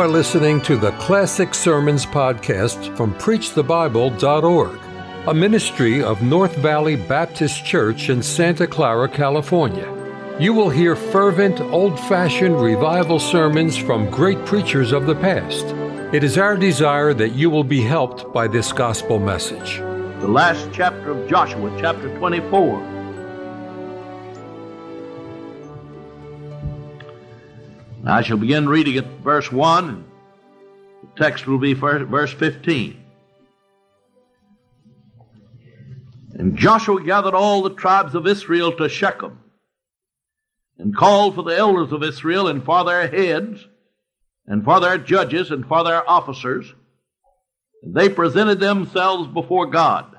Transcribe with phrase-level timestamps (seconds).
[0.00, 4.78] are listening to the Classic Sermons podcast from PreachTheBible.org,
[5.28, 9.86] a ministry of North Valley Baptist Church in Santa Clara, California.
[10.40, 15.66] You will hear fervent, old fashioned revival sermons from great preachers of the past.
[16.14, 19.80] It is our desire that you will be helped by this gospel message.
[20.20, 22.99] The last chapter of Joshua, chapter 24.
[28.06, 29.88] I shall begin reading at verse 1.
[29.88, 30.04] and
[31.02, 32.96] The text will be verse 15.
[36.34, 39.38] And Joshua gathered all the tribes of Israel to Shechem
[40.78, 43.66] and called for the elders of Israel and for their heads
[44.46, 46.72] and for their judges and for their officers.
[47.82, 50.18] And they presented themselves before God.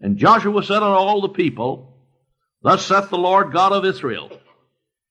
[0.00, 1.94] And Joshua said unto all the people,
[2.62, 4.30] Thus saith the Lord God of Israel,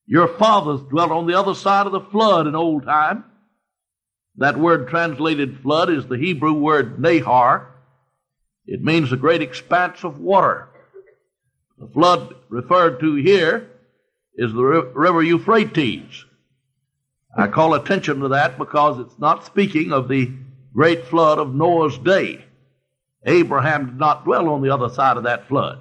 [0.06, 3.24] your fathers dwelt on the other side of the flood in old time.
[4.38, 7.68] That word translated flood is the Hebrew word nahar.
[8.66, 10.70] It means a great expanse of water.
[11.78, 13.70] The flood referred to here
[14.36, 16.26] is the river Euphrates.
[17.36, 20.32] I call attention to that because it's not speaking of the
[20.74, 22.46] great flood of Noah's day.
[23.26, 25.80] Abraham did not dwell on the other side of that flood,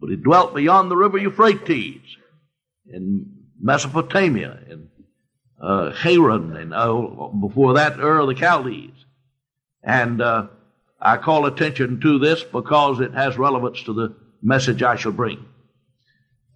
[0.00, 2.00] but he dwelt beyond the river Euphrates
[2.86, 3.33] in
[3.64, 4.88] Mesopotamia and
[5.58, 8.92] uh, Haran and uh, before that Ur of the Chaldees.
[9.82, 10.48] And uh,
[11.00, 15.46] I call attention to this because it has relevance to the message I shall bring.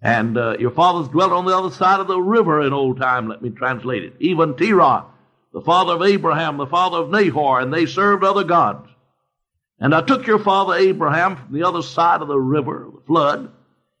[0.03, 3.27] And uh, your fathers dwelt on the other side of the river in old time,
[3.27, 4.13] let me translate it.
[4.19, 5.05] Even Terah,
[5.51, 8.87] the father of Abraham, the father of Nahor, and they served other gods.
[9.79, 13.51] And I took your father Abraham from the other side of the river, the flood,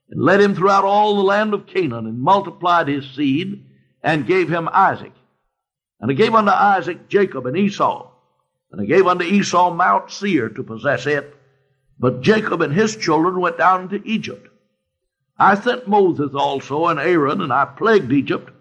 [0.09, 3.65] and led him throughout all the land of Canaan, and multiplied his seed,
[4.01, 5.13] and gave him Isaac.
[5.99, 8.09] And I gave unto Isaac Jacob and Esau,
[8.71, 11.35] and I gave unto Esau Mount Seir to possess it.
[11.99, 14.47] But Jacob and his children went down into Egypt.
[15.37, 18.51] I sent Moses also and Aaron, and I plagued Egypt,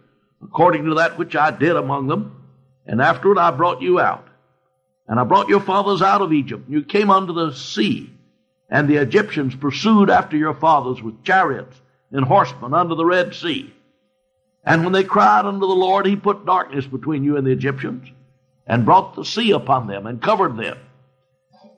[0.42, 2.34] according to that which I did among them.
[2.86, 4.26] And afterward I brought you out.
[5.06, 8.12] And I brought your fathers out of Egypt, and you came unto the sea
[8.68, 11.80] and the Egyptians pursued after your fathers with chariots
[12.12, 13.72] and horsemen under the Red Sea.
[14.64, 18.08] And when they cried unto the Lord, he put darkness between you and the Egyptians,
[18.66, 20.78] and brought the sea upon them, and covered them.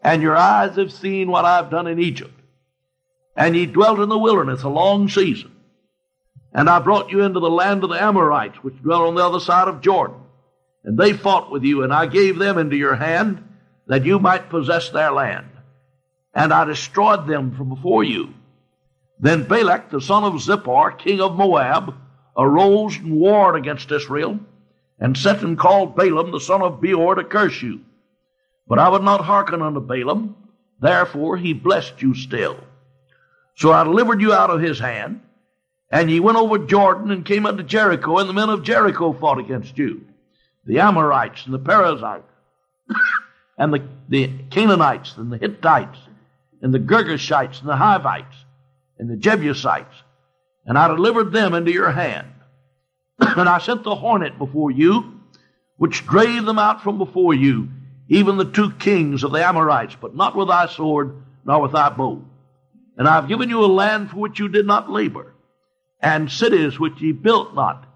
[0.03, 2.35] And your eyes have seen what I've done in Egypt.
[3.37, 5.55] And ye dwelt in the wilderness a long season.
[6.53, 9.39] And I brought you into the land of the Amorites, which dwell on the other
[9.39, 10.17] side of Jordan.
[10.83, 13.45] And they fought with you, and I gave them into your hand,
[13.87, 15.47] that you might possess their land
[16.35, 18.35] and I destroyed them from before you.
[19.19, 21.95] Then Balak, the son of Zippor, king of Moab,
[22.37, 24.39] arose and warred against Israel,
[24.99, 27.81] and sent and called Balaam, the son of Beor, to curse you.
[28.67, 30.37] But I would not hearken unto Balaam,
[30.81, 32.59] therefore he blessed you still.
[33.57, 35.21] So I delivered you out of his hand,
[35.91, 39.39] and ye went over Jordan and came unto Jericho, and the men of Jericho fought
[39.39, 40.07] against you,
[40.65, 42.31] the Amorites and the Perizzites,
[43.59, 45.99] and the, the Canaanites and the Hittites,
[46.63, 48.37] and the Girgashites and the Hivites
[48.99, 49.95] and the Jebusites,
[50.67, 52.29] and I delivered them into your hand.
[53.19, 55.21] and I sent the hornet before you,
[55.77, 57.69] which drave them out from before you,
[58.09, 61.89] even the two kings of the Amorites, but not with thy sword, nor with thy
[61.91, 62.23] bow.
[62.97, 65.35] And I have given you a land for which you did not labor,
[66.01, 67.87] and cities which ye built not,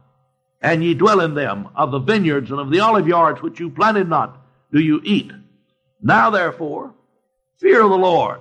[0.62, 3.69] and ye dwell in them, of the vineyards and of the olive yards which you
[3.69, 4.41] planted not,
[4.72, 5.30] do you eat.
[6.00, 6.94] Now therefore,
[7.58, 8.41] fear the Lord,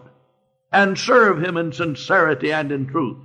[0.73, 3.19] and serve him in sincerity and in truth.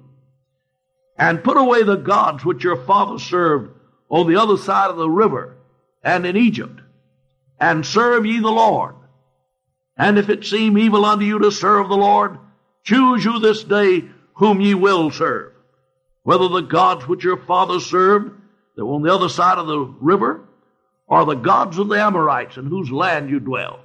[1.17, 3.73] And put away the gods which your fathers served
[4.11, 5.57] on the other side of the river
[6.05, 6.81] and in Egypt,
[7.59, 8.95] and serve ye the Lord.
[9.97, 12.39] And if it seem evil unto you to serve the Lord,
[12.85, 15.53] choose you this day whom ye will serve,
[16.23, 18.31] whether the gods which your fathers served
[18.77, 20.43] that were on the other side of the river,
[21.07, 23.81] or the gods of the Amorites in whose land you dwell.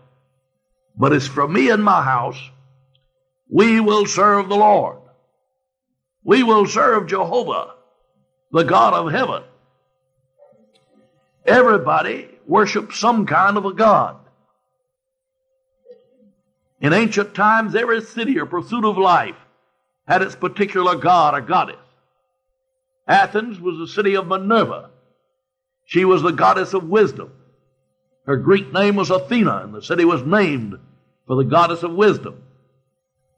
[0.96, 2.38] But as for me and my house,
[3.54, 4.98] we will serve the Lord.
[6.24, 7.76] We will serve Jehovah,
[8.52, 9.44] the God of heaven.
[11.46, 14.18] Everybody worships some kind of a God.
[16.82, 19.36] In ancient times, every city or pursuit of life
[20.08, 21.76] had its particular god or goddess.
[23.08, 24.90] Athens was the city of Minerva.
[25.86, 27.32] She was the goddess of wisdom.
[28.26, 30.74] Her Greek name was Athena, and the city was named
[31.28, 32.43] for the goddess of wisdom.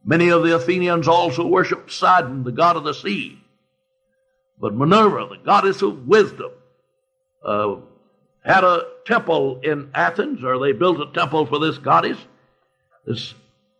[0.07, 3.41] Many of the Athenians also worshiped Poseidon, the god of the sea.
[4.59, 6.51] But Minerva, the goddess of wisdom,
[7.43, 7.77] uh,
[8.43, 12.19] had a temple in Athens, or they built a temple for this goddess.
[13.05, 13.33] This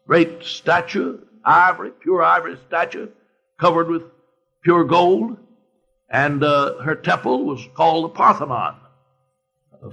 [0.07, 3.09] great statue, ivory, pure ivory statue,
[3.59, 4.03] covered with
[4.63, 5.37] pure gold.
[6.09, 8.75] And uh, her temple was called the Parthenon,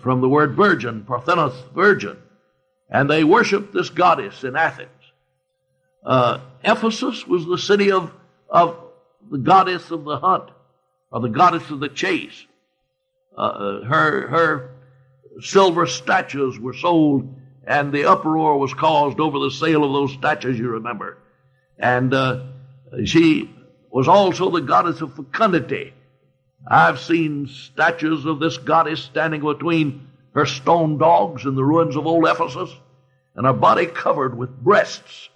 [0.02, 2.16] from the word virgin, Parthenos, virgin.
[2.88, 4.88] And they worshiped this goddess in Athens.
[6.04, 8.12] Uh, Ephesus was the city of,
[8.48, 8.76] of
[9.30, 10.50] the goddess of the hunt,
[11.10, 12.46] or the goddess of the chase.
[13.36, 14.70] Uh, uh, her, her
[15.40, 17.34] silver statues were sold,
[17.66, 21.18] and the uproar was caused over the sale of those statues, you remember.
[21.78, 22.44] And uh,
[23.04, 23.50] she
[23.90, 25.94] was also the goddess of fecundity.
[26.66, 32.06] I've seen statues of this goddess standing between her stone dogs in the ruins of
[32.06, 32.70] old Ephesus,
[33.34, 35.28] and her body covered with breasts,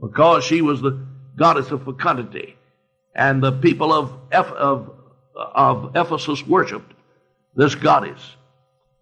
[0.00, 1.06] because she was the
[1.36, 2.56] goddess of fecundity.
[3.14, 4.92] And the people of, Eph- of,
[5.34, 6.92] of Ephesus worshipped
[7.54, 8.20] this goddess.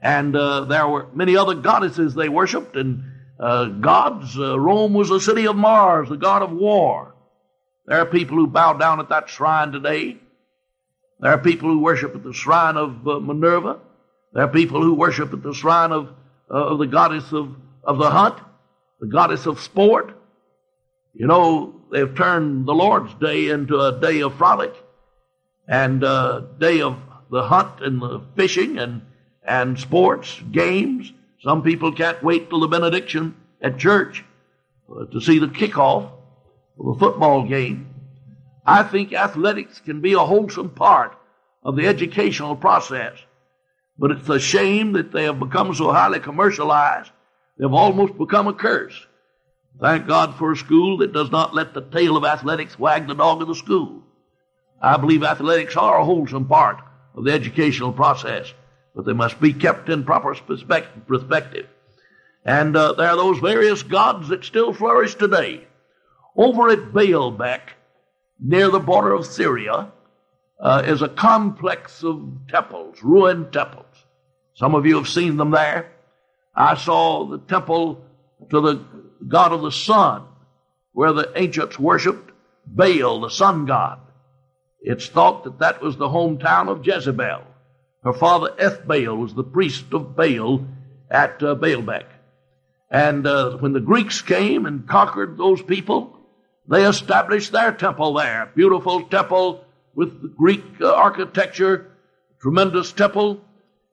[0.01, 3.05] And uh, there were many other goddesses they worshipped, and
[3.41, 4.39] uh, gods.
[4.39, 7.15] Uh, Rome was the city of Mars, the god of war.
[7.87, 10.19] There are people who bow down at that shrine today.
[11.21, 13.81] There are people who worship at the shrine of uh, Minerva.
[14.33, 16.11] There are people who worship at the shrine of,
[16.51, 18.39] uh, of the goddess of, of the hunt,
[19.01, 20.18] the goddess of sport.
[21.15, 24.75] You know, they've turned the Lord's day into a day of frolic
[25.67, 26.97] and a day of
[27.31, 29.03] the hunt and the fishing and,
[29.45, 31.13] and sports, games.
[31.43, 34.25] Some people can't wait till the benediction at church
[34.91, 36.11] uh, to see the kickoff
[36.79, 37.95] of a football game.
[38.65, 41.17] I think athletics can be a wholesome part
[41.63, 43.17] of the educational process,
[43.99, 47.11] but it's a shame that they have become so highly commercialized,
[47.59, 49.07] they've almost become a curse.
[49.81, 53.15] Thank God for a school that does not let the tail of athletics wag the
[53.15, 54.03] dog of the school.
[54.83, 56.79] I believe athletics are a wholesome part
[57.15, 58.53] of the educational process,
[58.95, 61.69] but they must be kept in proper perspective.
[62.45, 65.67] And uh, there are those various gods that still flourish today.
[66.37, 67.61] Over at Baalbek,
[68.41, 69.93] near the border of Syria,
[70.61, 73.85] uh, is a complex of temples, ruined temples.
[74.55, 75.93] Some of you have seen them there.
[76.55, 78.05] I saw the temple
[78.51, 78.85] to the
[79.27, 80.25] god of the sun,
[80.93, 82.33] where the ancients worshipped
[82.67, 84.01] Baal, the sun god.
[84.81, 87.43] It's thought that that was the hometown of Jezebel.
[88.05, 90.67] Her father Ethbaal was the priest of Baal
[91.11, 92.07] at uh, Baalbek.
[92.91, 96.19] And uh, when the Greeks came and conquered those people,
[96.69, 98.51] they established their temple there.
[98.55, 101.91] Beautiful temple with Greek uh, architecture,
[102.41, 103.45] tremendous temple.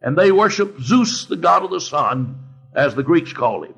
[0.02, 2.44] And they worshiped Zeus, the god of the sun,
[2.76, 3.76] as the Greeks called him.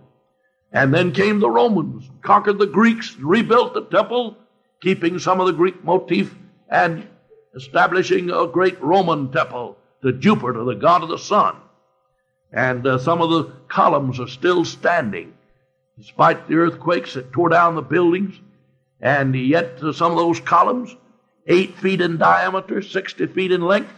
[0.72, 4.38] And then came the Romans, conquered the Greeks, rebuilt the temple,
[4.82, 6.36] keeping some of the Greek motif
[6.70, 7.08] and
[7.56, 11.56] establishing a great Roman temple to Jupiter, the god of the sun.
[12.52, 15.34] And uh, some of the columns are still standing,
[15.98, 18.40] despite the earthquakes that tore down the buildings.
[19.02, 20.96] And yet, uh, some of those columns,
[21.48, 23.94] eight feet in diameter, 60 feet in length,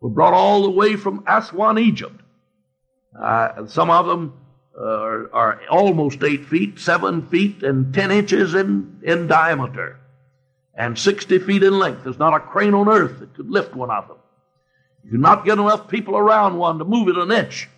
[0.00, 2.20] were brought all the way from Aswan, Egypt.
[3.18, 4.34] Uh, some of them
[4.78, 9.98] are, are, almost eight feet, seven feet, and ten inches in, in diameter
[10.76, 12.04] and 60 feet in length.
[12.04, 14.16] There's not a crane on earth that could lift one of them.
[15.04, 17.68] You could not get enough people around one to move it an inch.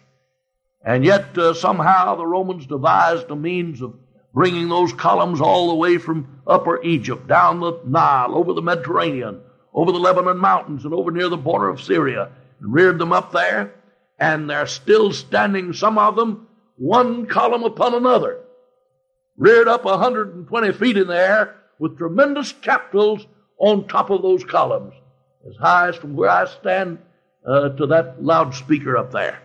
[0.84, 3.94] And yet, uh, somehow, the Romans devised a means of
[4.32, 9.40] bringing those columns all the way from Upper Egypt, down the Nile, over the Mediterranean,
[9.74, 13.32] over the Lebanon mountains, and over near the border of Syria, and reared them up
[13.32, 13.74] there.
[14.18, 16.45] And they're still standing, some of them,
[16.76, 18.40] one column upon another,
[19.36, 23.26] reared up 120 feet in the air with tremendous capitals
[23.58, 24.94] on top of those columns,
[25.48, 26.98] as high as from where I stand
[27.46, 29.42] uh, to that loudspeaker up there.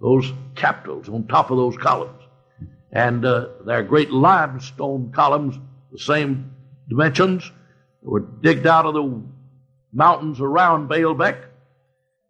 [0.00, 2.20] Those capitals on top of those columns.
[2.90, 5.58] And uh, they're great limestone columns,
[5.92, 6.54] the same
[6.88, 7.50] dimensions,
[8.02, 9.22] were digged out of the
[9.92, 11.44] mountains around Baalbek.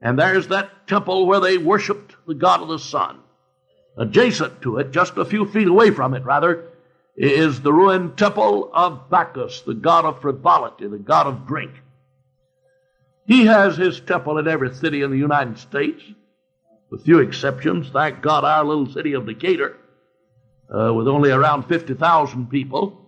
[0.00, 3.21] And there's that temple where they worshiped the god of the sun.
[3.96, 6.64] Adjacent to it, just a few feet away from it, rather,
[7.16, 11.72] is the ruined temple of Bacchus, the god of frivolity, the god of drink.
[13.26, 16.02] He has his temple in every city in the United States,
[16.90, 17.90] with few exceptions.
[17.90, 19.76] Thank God our little city of Decatur,
[20.74, 22.98] uh, with only around 50,000 people,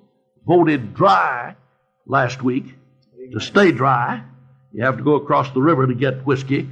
[0.46, 1.56] voted dry
[2.06, 2.74] last week
[3.32, 4.22] to stay dry.
[4.72, 6.68] You have to go across the river to get whiskey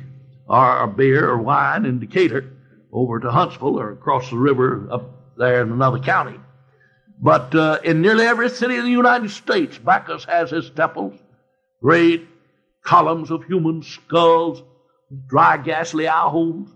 [0.47, 2.51] or, or beer or wine in Decatur
[2.93, 6.39] over to Huntsville or across the river up there in another county.
[7.21, 11.19] But uh, in nearly every city in the United States, Bacchus has his temples,
[11.81, 12.27] great
[12.83, 14.63] columns of human skulls,
[15.29, 16.69] dry ghastly eye holes,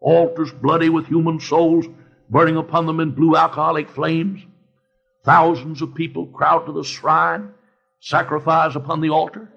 [0.00, 1.86] altars bloody with human souls
[2.30, 4.40] burning upon them in blue alcoholic flames.
[5.24, 7.50] Thousands of people crowd to the shrine,
[8.00, 9.50] sacrifice upon the altar.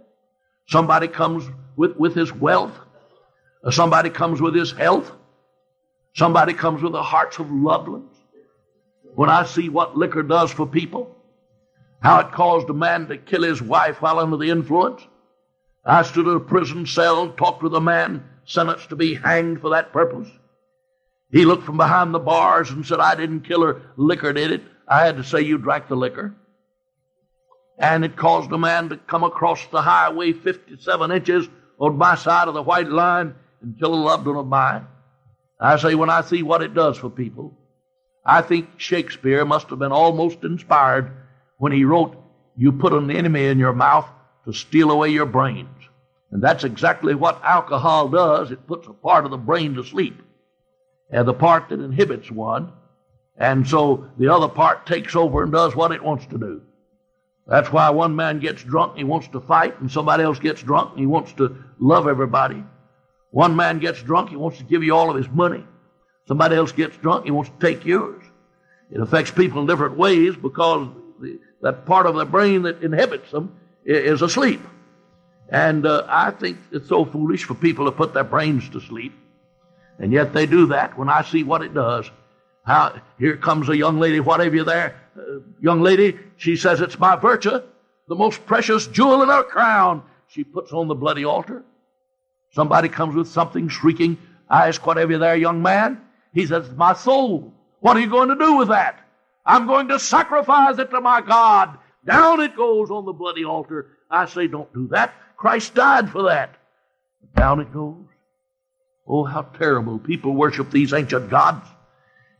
[0.68, 1.44] Somebody comes
[1.75, 2.77] with, with his wealth.
[3.70, 5.12] Somebody comes with his health.
[6.13, 8.15] Somebody comes with the hearts of loved ones.
[9.15, 11.15] When I see what liquor does for people,
[12.01, 15.01] how it caused a man to kill his wife while under the influence.
[15.86, 19.70] I stood in a prison cell, talked with a man sentenced to be hanged for
[19.70, 20.30] that purpose.
[21.32, 24.63] He looked from behind the bars and said, I didn't kill her, liquor did it.
[24.88, 26.34] I had to say you drank the liquor.
[27.77, 31.48] And it caused a man to come across the highway 57 inches
[31.80, 34.86] on my side of the white line and kill a loved one of mine.
[35.62, 37.56] I say, when I see what it does for people,
[38.25, 41.12] I think Shakespeare must have been almost inspired
[41.58, 42.18] when he wrote,
[42.58, 44.08] You put an enemy in your mouth
[44.46, 45.68] to steal away your brains.
[46.32, 48.50] And that's exactly what alcohol does.
[48.50, 50.20] It puts a part of the brain to sleep,
[51.12, 52.72] and the part that inhibits one.
[53.38, 56.62] And so the other part takes over and does what it wants to do.
[57.46, 60.63] That's why one man gets drunk and he wants to fight, and somebody else gets
[60.63, 62.63] drunk and he wants to love everybody.
[63.31, 65.65] One man gets drunk, he wants to give you all of his money.
[66.27, 68.23] Somebody else gets drunk, he wants to take yours.
[68.91, 73.31] It affects people in different ways because the, that part of the brain that inhibits
[73.31, 74.61] them is asleep.
[75.50, 79.13] And uh, I think it's so foolish for people to put their brains to sleep.
[80.00, 82.09] And yet they do that when I see what it does.
[82.65, 85.00] How, here comes a young lady, what have you there?
[85.17, 87.61] Uh, young lady, she says it's my virtue,
[88.07, 90.03] the most precious jewel in her crown.
[90.27, 91.63] She puts on the bloody altar.
[92.51, 94.17] Somebody comes with something shrieking.
[94.50, 96.01] I ask, what have you there, young man?
[96.34, 97.53] He says, my soul.
[97.79, 99.00] What are you going to do with that?
[99.46, 101.77] I'm going to sacrifice it to my God.
[102.05, 103.98] Down it goes on the bloody altar.
[104.10, 105.13] I say, don't do that.
[105.38, 106.55] Christ died for that.
[107.36, 108.05] Down it goes.
[109.08, 110.00] Oh, how terrible.
[110.00, 111.67] People worship these ancient gods.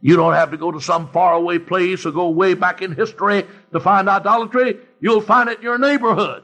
[0.02, 3.46] You don't have to go to some faraway place or go way back in history
[3.72, 4.80] to find idolatry.
[5.00, 6.44] You'll find it in your neighborhood.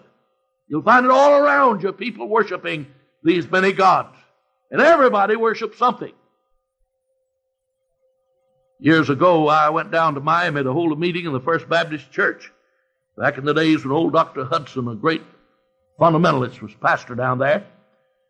[0.67, 2.88] You'll find it all around you, people worshiping
[3.27, 4.15] these many gods.
[4.72, 6.13] And everybody worships something.
[8.79, 12.12] Years ago, I went down to Miami to hold a meeting in the First Baptist
[12.12, 12.51] Church.
[13.17, 14.46] Back in the days when old Dr.
[14.46, 15.24] Hudson, a great
[16.00, 17.65] fundamentalist, was pastor down there.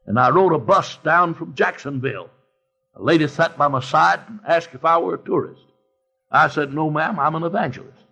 [0.05, 2.29] And I rode a bus down from Jacksonville.
[2.95, 5.61] A lady sat by my side and asked if I were a tourist.
[6.31, 8.03] I said, No, ma'am, I'm an evangelist.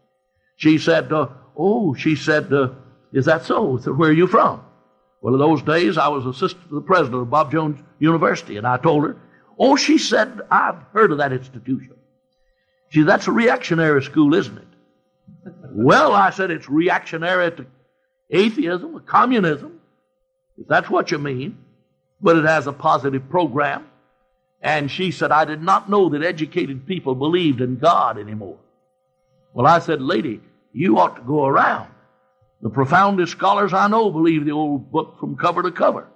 [0.58, 2.70] She said, uh, Oh, she said, uh,
[3.13, 3.77] Is that so?
[3.77, 4.62] I said, Where are you from?
[5.25, 8.67] Well, in those days, I was assistant to the president of Bob Jones University, and
[8.67, 9.17] I told her,
[9.58, 11.96] Oh, she said, I've heard of that institution.
[12.89, 14.67] She said, That's a reactionary school, isn't it?
[15.72, 17.65] well, I said, It's reactionary to
[18.29, 19.82] atheism, communism,
[20.60, 21.58] if that's what you mean,
[22.22, 23.88] but it has a positive program.
[24.62, 28.60] And she said, I did not know that educated people believed in God anymore.
[29.55, 30.41] Well, I said, Lady,
[30.72, 31.89] you ought to go around.
[32.65, 36.07] The profoundest scholars I know believe the old book from cover to cover.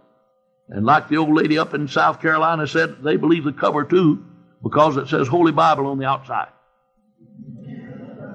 [0.67, 4.25] And like the old lady up in South Carolina said, they believe the cover too
[4.63, 6.47] because it says Holy Bible on the outside.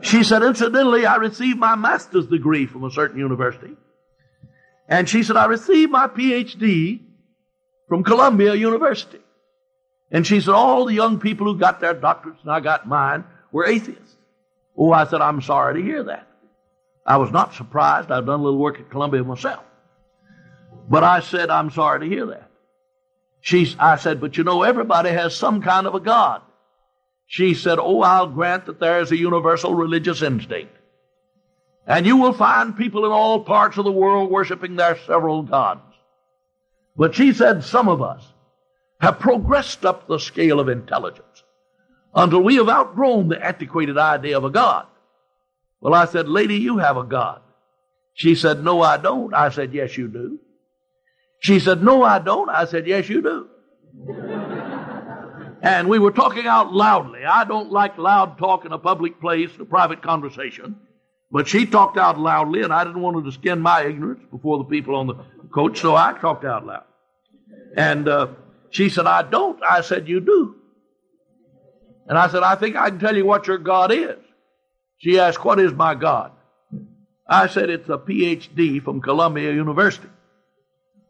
[0.02, 3.74] She said, incidentally, I received my master's degree from a certain university.
[4.88, 7.00] And she said, I received my PhD
[7.88, 9.22] from Columbia University.
[10.12, 13.24] And she said, all the young people who got their doctorates and I got mine
[13.50, 14.14] were atheists.
[14.78, 16.28] Oh, I said, I'm sorry to hear that.
[17.06, 18.10] I was not surprised.
[18.10, 19.64] I've done a little work at Columbia myself.
[20.88, 22.50] But I said, I'm sorry to hear that.
[23.40, 26.42] She, I said, but you know, everybody has some kind of a God.
[27.26, 30.74] She said, Oh, I'll grant that there is a universal religious instinct.
[31.86, 35.82] And you will find people in all parts of the world worshiping their several gods.
[36.96, 38.32] But she said, Some of us
[39.00, 41.44] have progressed up the scale of intelligence
[42.14, 44.86] until we have outgrown the antiquated idea of a God.
[45.84, 47.42] Well, I said, Lady, you have a God.
[48.14, 49.34] She said, No, I don't.
[49.34, 50.40] I said, Yes, you do.
[51.40, 52.48] She said, No, I don't.
[52.48, 53.48] I said, Yes, you do.
[55.62, 57.26] and we were talking out loudly.
[57.26, 60.76] I don't like loud talk in a public place, a private conversation.
[61.30, 64.56] But she talked out loudly, and I didn't want her to skin my ignorance before
[64.56, 65.16] the people on the
[65.52, 66.84] coach, so I talked out loud.
[67.76, 68.28] And uh,
[68.70, 69.62] she said, I don't.
[69.62, 70.56] I said, You do.
[72.06, 74.23] And I said, I think I can tell you what your God is.
[74.98, 76.32] She asked, What is my God?
[77.26, 80.08] I said, It's a PhD from Columbia University.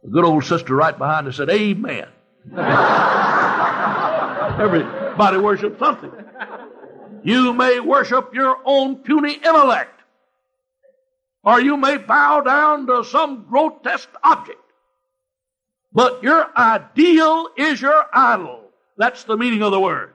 [0.05, 2.09] A good old sister right behind us said, Amen.
[4.61, 6.13] Everybody worships something.
[7.25, 10.03] You may worship your own puny intellect,
[11.43, 14.61] or you may bow down to some grotesque object.
[15.93, 18.61] But your ideal is your idol.
[18.99, 20.14] That's the meaning of the word.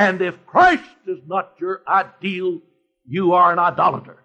[0.00, 2.60] And if Christ is not your ideal,
[3.06, 4.16] you are an idolater.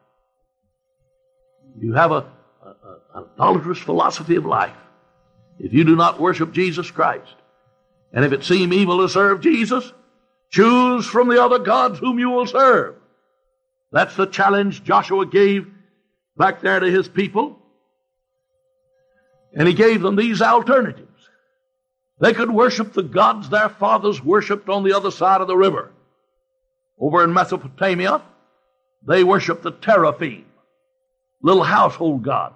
[1.77, 2.31] You have a,
[2.63, 4.77] a, a, an idolatrous philosophy of life.
[5.59, 7.35] If you do not worship Jesus Christ,
[8.13, 9.91] and if it seem evil to serve Jesus,
[10.49, 12.95] choose from the other gods whom you will serve.
[13.91, 15.67] That's the challenge Joshua gave
[16.37, 17.59] back there to his people.
[19.53, 21.04] And he gave them these alternatives.
[22.19, 25.91] They could worship the gods their fathers worshiped on the other side of the river.
[26.97, 28.21] Over in Mesopotamia,
[29.05, 30.45] they worshiped the teraphim,
[31.41, 32.55] little household gods,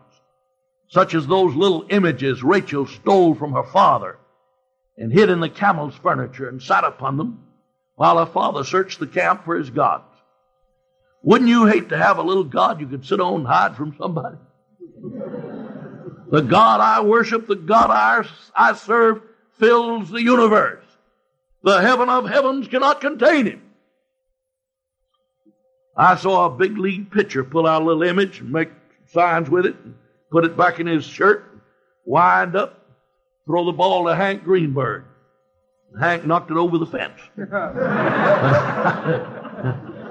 [0.88, 4.18] such as those little images Rachel stole from her father
[4.98, 7.44] and hid in the camel's furniture and sat upon them
[7.96, 10.06] while her father searched the camp for his gods.
[11.22, 13.94] Wouldn't you hate to have a little God you could sit on and hide from
[13.98, 14.38] somebody?
[16.32, 18.26] the God I worship, the God I,
[18.56, 19.22] I serve,
[19.60, 20.84] fills the universe.
[21.64, 23.62] The heaven of heavens cannot contain him.
[25.96, 28.70] I saw a big league pitcher pull out a little image and make
[29.08, 29.96] signs with it, and
[30.32, 31.44] put it back in his shirt,
[32.06, 32.86] wind up,
[33.46, 35.04] throw the ball to Hank Greenberg.
[36.00, 37.20] Hank knocked it over the fence.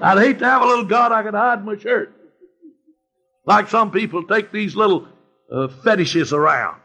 [0.03, 2.13] I'd hate to have a little God I could hide in my shirt.
[3.47, 5.07] Like some people take these little
[5.51, 6.81] uh, fetishes around.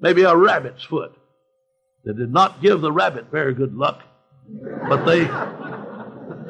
[0.00, 1.14] Maybe a rabbit's foot.
[2.04, 4.02] They did not give the rabbit very good luck,
[4.88, 5.24] but they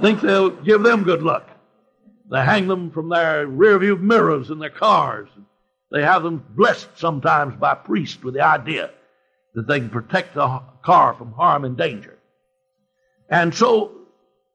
[0.00, 1.48] think they'll give them good luck.
[2.30, 5.28] They hang them from their rearview mirrors in their cars.
[5.90, 8.90] They have them blessed sometimes by priests with the idea
[9.54, 12.18] that they can protect the car from harm and danger.
[13.28, 13.92] And so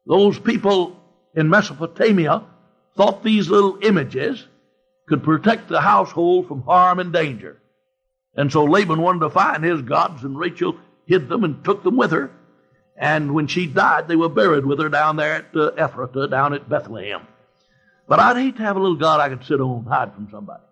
[0.07, 0.99] those people
[1.35, 2.43] in Mesopotamia
[2.95, 4.47] thought these little images
[5.07, 7.61] could protect the household from harm and danger.
[8.35, 10.75] And so Laban wanted to find his gods, and Rachel
[11.07, 12.31] hid them and took them with her.
[12.95, 16.69] And when she died, they were buried with her down there at uh, down at
[16.69, 17.27] Bethlehem.
[18.07, 20.29] But I'd hate to have a little God I could sit on and hide from
[20.31, 20.63] somebody.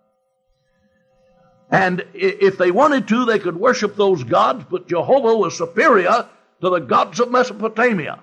[1.70, 6.28] And if they wanted to, they could worship those gods, but Jehovah was superior
[6.60, 8.20] to the gods of Mesopotamia.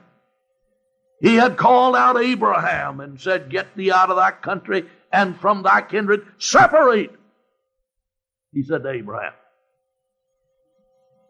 [1.22, 5.64] He had called out Abraham and said, Get thee out of thy country and from
[5.64, 7.12] thy kindred, separate.
[8.52, 9.34] He said to Abraham,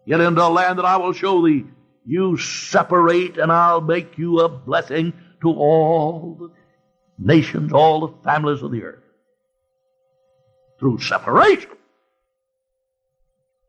[0.08, 1.66] Get into a land that I will show thee.
[2.06, 6.52] You separate, and I'll make you a blessing to all the
[7.18, 9.04] nations, all the families of the earth.
[10.80, 11.72] Through separation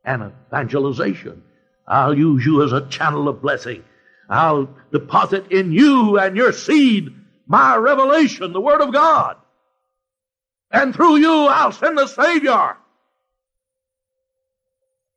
[0.05, 1.45] and evangelization,
[1.87, 3.85] I'll use you as a channel of blessing.
[4.29, 7.15] I'll deposit in you and your seed
[7.47, 9.37] my revelation, the Word of God.
[10.71, 12.77] And through you, I'll send the Savior.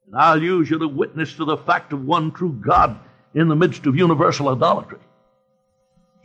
[0.07, 2.99] And I'll use you to witness to the fact of one true God
[3.33, 4.99] in the midst of universal idolatry.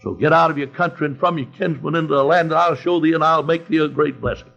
[0.02, 2.74] So get out of your country and from your kinsmen into the land that I'll
[2.74, 4.50] show thee, and I'll make thee a great blessing.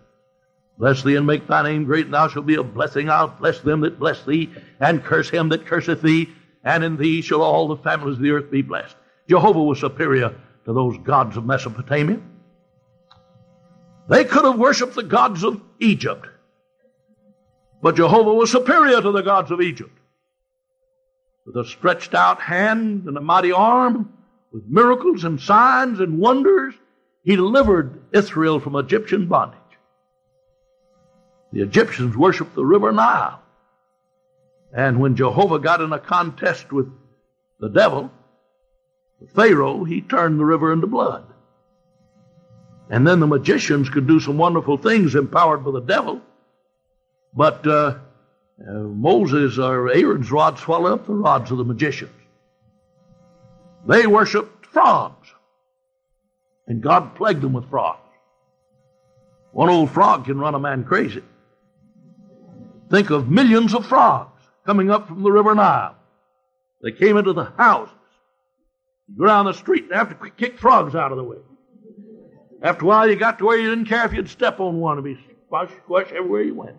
[0.78, 3.10] Bless thee and make thy name great, and thou shalt be a blessing.
[3.10, 6.30] I'll bless them that bless thee, and curse him that curseth thee,
[6.64, 8.96] and in thee shall all the families of the earth be blessed.
[9.30, 10.36] Jehovah was superior
[10.66, 12.20] to those gods of Mesopotamia.
[14.10, 16.28] They could have worshiped the gods of Egypt.
[17.86, 19.96] But Jehovah was superior to the gods of Egypt.
[21.46, 24.12] With a stretched out hand and a mighty arm,
[24.52, 26.74] with miracles and signs and wonders,
[27.24, 29.60] he delivered Israel from Egyptian bondage.
[31.54, 33.40] The Egyptians worshiped the river Nile.
[34.76, 36.92] And when Jehovah got in a contest with
[37.60, 38.10] the devil,
[39.22, 41.28] the Pharaoh, he turned the river into blood.
[42.90, 46.24] And then the magicians could do some wonderful things empowered by the devil.
[47.36, 47.98] But uh,
[48.68, 52.12] uh, Moses or Aaron's rod swallowed up the rods of the magicians.
[53.86, 55.28] They worshiped frogs.
[56.68, 58.00] And God plagued them with frogs.
[59.52, 61.24] One old frog can run a man crazy.
[62.90, 65.96] Think of millions of frogs coming up from the River Nile.
[66.82, 67.94] They came into the houses.
[69.08, 71.38] You go down the street and have to kick frogs out of the way.
[72.62, 74.98] After a while, you got to where you didn't care if you'd step on one.
[74.98, 76.76] It'd be squash, squash everywhere you went.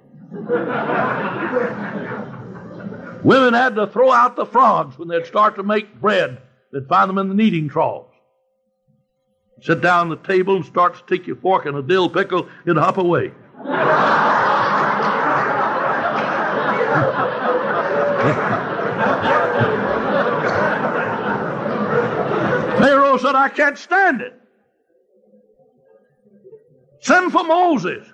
[3.22, 6.40] Women had to throw out the frogs when they'd start to make bread.
[6.72, 8.14] They'd find them in the kneading troughs.
[9.62, 12.48] Sit down at the table and start to stick your fork in a dill pickle,
[12.64, 13.32] it'd hop away.
[22.78, 24.34] Pharaoh said, I can't stand it.
[27.00, 28.06] Send for Moses.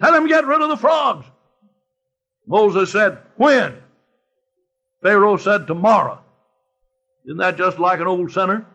[0.00, 1.26] Tell him get rid of the frogs.
[2.46, 3.76] Moses said, When?
[5.02, 6.20] Pharaoh said, Tomorrow.
[7.24, 8.66] Isn't that just like an old sinner?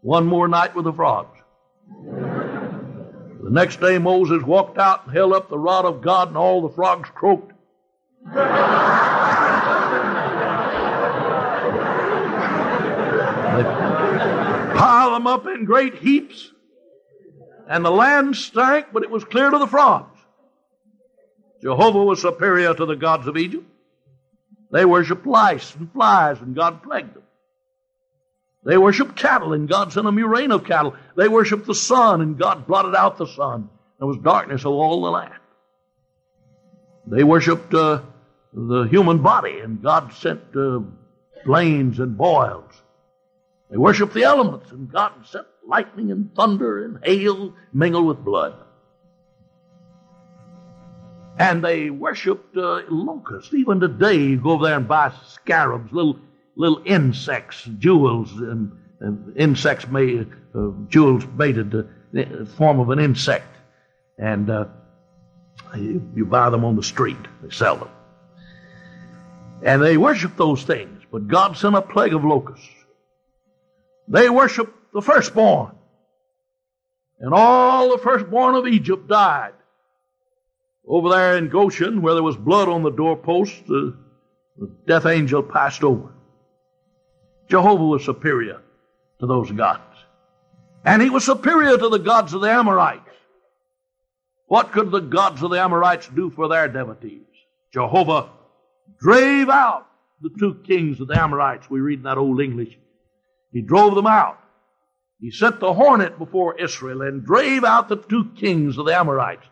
[0.00, 1.38] One more night with the frogs.
[3.44, 6.66] The next day Moses walked out and held up the rod of God, and all
[6.66, 7.52] the frogs croaked.
[8.24, 8.40] They
[14.78, 16.50] piled them up in great heaps,
[17.68, 20.18] and the land stank, but it was clear to the frogs.
[21.62, 23.66] Jehovah was superior to the gods of Egypt.
[24.70, 27.22] They worshiped lice and flies, and God plagued them.
[28.64, 30.94] They worshiped cattle, and God sent them murrain of cattle.
[31.16, 33.68] They worshiped the sun, and God blotted out the sun.
[33.98, 35.34] There was darkness over all the land.
[37.06, 38.00] They worshiped uh,
[38.52, 40.80] the human body, and God sent uh,
[41.44, 42.72] blains and boils.
[43.70, 48.54] They worshiped the elements, and God sent lightning and thunder and hail mingled with blood.
[51.38, 53.52] And they worshiped uh, locusts.
[53.54, 56.18] Even today, you go over there and buy scarabs, little
[56.56, 61.70] little insects, jewels, and, and insects made uh, jewels made in
[62.12, 63.56] the form of an insect,
[64.18, 64.66] and uh,
[65.74, 67.16] you, you buy them on the street.
[67.42, 67.88] They sell them,
[69.64, 71.02] and they worship those things.
[71.10, 72.68] But God sent a plague of locusts.
[74.06, 75.74] They worshiped the firstborn.
[77.20, 79.52] And all the firstborn of Egypt died.
[80.86, 83.96] Over there in Goshen, where there was blood on the doorpost, the,
[84.86, 86.12] death angel passed over.
[87.48, 88.60] Jehovah was superior
[89.20, 89.82] to those gods.
[90.84, 93.00] And he was superior to the gods of the Amorites.
[94.46, 97.22] What could the gods of the Amorites do for their devotees?
[97.72, 98.28] Jehovah
[99.00, 99.86] drave out
[100.20, 101.68] the two kings of the Amorites.
[101.68, 102.78] We read in that old English
[103.52, 104.38] he drove them out.
[105.24, 109.46] He sent the hornet before Israel and drave out the two kings of the Amorites.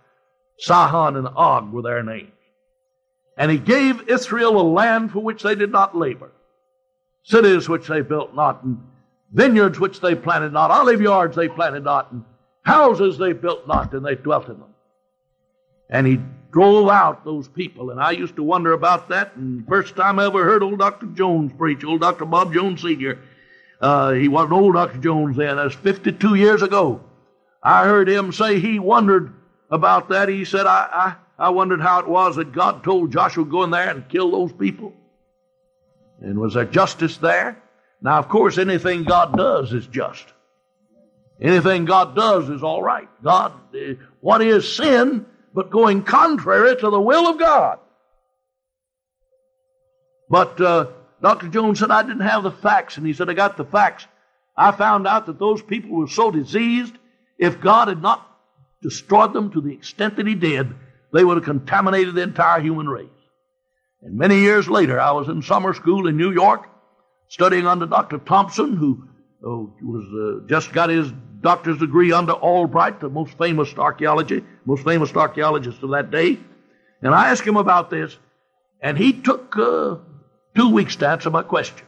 [0.58, 2.28] Sihon and Og were their names.
[3.38, 6.30] And he gave Israel a land for which they did not labor,
[7.22, 8.82] cities which they built not, and
[9.32, 12.22] vineyards which they planted not, olive yards they planted not, and
[12.60, 14.74] houses they built not, and they dwelt in them.
[15.88, 17.92] And he drove out those people.
[17.92, 19.36] And I used to wonder about that.
[19.36, 21.06] And first time I ever heard old Dr.
[21.06, 22.26] Jones preach, old Dr.
[22.26, 23.18] Bob Jones Sr.,
[23.82, 24.98] uh, he wasn't old Dr.
[24.98, 25.56] Jones then.
[25.56, 27.00] That's 52 years ago.
[27.60, 29.34] I heard him say he wondered
[29.70, 30.28] about that.
[30.28, 33.70] He said, I, I, I wondered how it was that God told Joshua go in
[33.70, 34.92] there and kill those people.
[36.20, 37.60] And was there justice there?
[38.00, 40.26] Now, of course, anything God does is just.
[41.40, 43.08] Anything God does is all right.
[43.22, 47.80] God, uh, what is sin but going contrary to the will of God?
[50.30, 50.86] But uh,
[51.22, 51.48] Dr.
[51.48, 52.96] Jones said, I didn't have the facts.
[52.96, 54.06] And he said, I got the facts.
[54.56, 56.94] I found out that those people were so diseased,
[57.38, 58.28] if God had not
[58.82, 60.74] destroyed them to the extent that He did,
[61.12, 63.08] they would have contaminated the entire human race.
[64.02, 66.68] And many years later, I was in summer school in New York,
[67.28, 68.18] studying under Dr.
[68.18, 69.08] Thompson, who
[69.44, 74.84] oh, was uh, just got his doctor's degree under Albright, the most famous archaeology, most
[74.84, 76.38] famous archaeologist of that day.
[77.00, 78.16] And I asked him about this,
[78.80, 79.96] and he took uh,
[80.54, 81.86] two weeks to answer my question.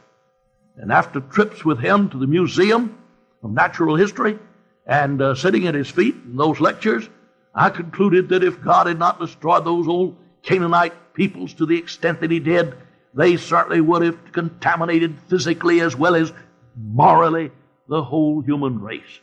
[0.77, 2.97] And after trips with him to the Museum
[3.43, 4.37] of Natural History
[4.85, 7.07] and uh, sitting at his feet in those lectures,
[7.53, 12.19] I concluded that if God had not destroyed those old Canaanite peoples to the extent
[12.19, 12.75] that he did,
[13.13, 16.33] they certainly would have contaminated physically as well as
[16.75, 17.51] morally
[17.87, 19.19] the whole human race.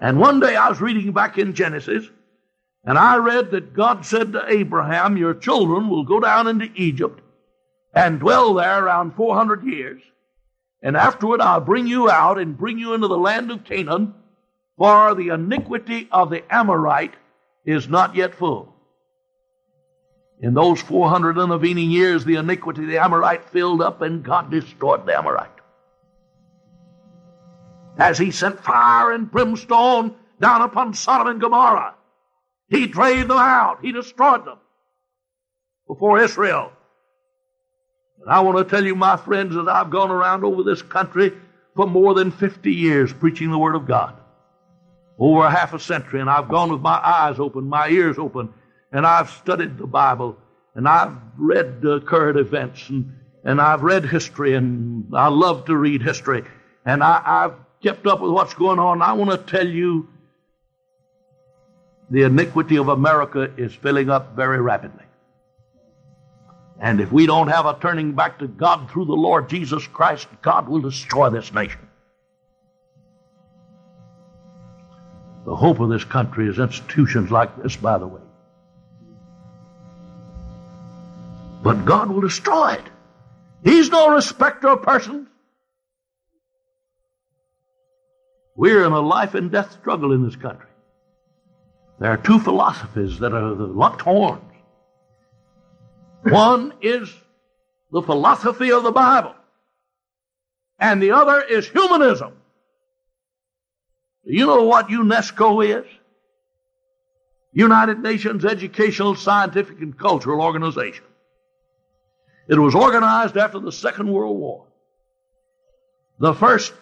[0.00, 2.06] And one day I was reading back in Genesis,
[2.84, 7.20] and I read that God said to Abraham, Your children will go down into Egypt
[7.94, 10.02] and dwell there around 400 years.
[10.82, 14.14] And afterward I'll bring you out and bring you into the land of Canaan,
[14.76, 17.14] for the iniquity of the Amorite
[17.66, 18.74] is not yet full.
[20.40, 25.04] In those 400 intervening years, the iniquity of the Amorite filled up and God destroyed
[25.04, 25.50] the Amorite.
[27.98, 31.94] As he sent fire and brimstone down upon Sodom and Gomorrah,
[32.68, 33.80] he drave them out.
[33.82, 34.58] He destroyed them
[35.86, 36.72] before Israel.
[38.20, 41.32] And I want to tell you, my friends, that I've gone around over this country
[41.74, 44.16] for more than 50 years preaching the Word of God.
[45.18, 48.52] Over a half a century, and I've gone with my eyes open, my ears open,
[48.92, 50.36] and I've studied the Bible,
[50.74, 53.12] and I've read uh, current events, and,
[53.44, 56.44] and I've read history, and I love to read history,
[56.86, 59.02] and I, I've kept up with what's going on.
[59.02, 60.08] I want to tell you
[62.10, 65.04] the iniquity of America is filling up very rapidly.
[66.80, 70.26] And if we don't have a turning back to God through the Lord Jesus Christ,
[70.40, 71.86] God will destroy this nation.
[75.44, 78.22] The hope of this country is institutions like this, by the way.
[81.62, 82.84] But God will destroy it.
[83.62, 85.28] He's no respecter of persons.
[88.56, 90.68] We're in a life and death struggle in this country.
[91.98, 94.49] There are two philosophies that are locked horns.
[96.22, 97.12] One is
[97.90, 99.34] the philosophy of the Bible,
[100.78, 102.34] and the other is humanism.
[104.26, 105.86] Do you know what UNESCO is?
[107.52, 111.04] United Nations Educational, Scientific, and Cultural Organization.
[112.48, 114.66] It was organized after the Second World War.
[116.18, 116.72] The first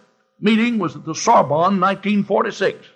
[0.40, 2.86] meeting was at the Sorbonne, 1946.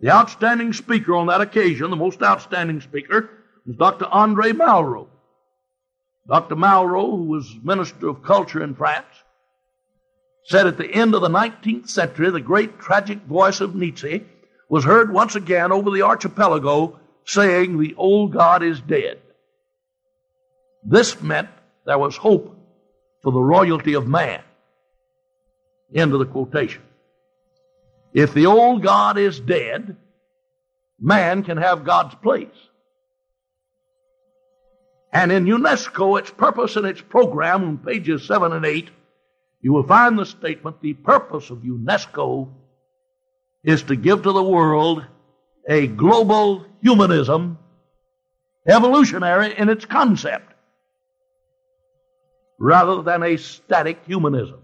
[0.00, 3.30] The outstanding speaker on that occasion, the most outstanding speaker,
[3.66, 4.06] was Dr.
[4.06, 5.06] Andre Malraux.
[6.28, 6.56] Dr.
[6.56, 9.06] Malraux, who was Minister of Culture in France,
[10.44, 14.24] said at the end of the 19th century, the great tragic voice of Nietzsche
[14.68, 19.20] was heard once again over the archipelago saying, The old God is dead.
[20.82, 21.48] This meant
[21.84, 22.56] there was hope
[23.22, 24.42] for the royalty of man.
[25.94, 26.82] End of the quotation.
[28.12, 29.96] If the old God is dead,
[30.98, 32.48] man can have God's place.
[35.12, 38.90] And in UNESCO, its purpose and its program on pages 7 and 8,
[39.60, 42.48] you will find the statement the purpose of UNESCO
[43.64, 45.04] is to give to the world
[45.68, 47.58] a global humanism,
[48.66, 50.54] evolutionary in its concept,
[52.58, 54.60] rather than a static humanism.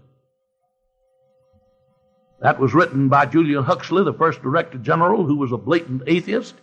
[2.41, 6.55] That was written by Julian Huxley, the first Director General, who was a blatant atheist,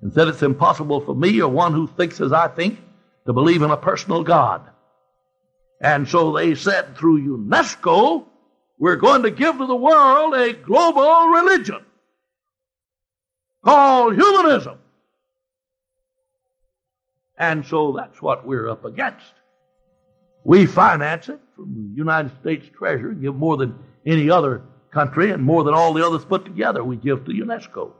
[0.00, 2.78] and said it's impossible for me, or one who thinks as I think,
[3.28, 4.62] to believe in a personal God.
[5.82, 8.24] And so they said through UNESCO,
[8.78, 11.84] we're going to give to the world a global religion
[13.62, 14.78] called humanism.
[17.36, 19.34] And so that's what we're up against.
[20.42, 25.42] We finance it from the United States Treasury, give more than any other country and
[25.42, 27.92] more than all the others put together, we give to UNESCO.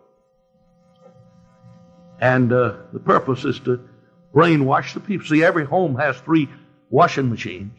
[2.19, 3.87] And uh, the purpose is to
[4.35, 5.27] brainwash the people.
[5.27, 6.49] See, every home has three
[6.91, 7.73] washing machines.